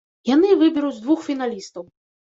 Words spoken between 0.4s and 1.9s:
выберуць двух фіналістаў.